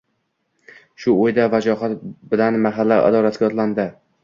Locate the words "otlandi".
3.53-3.89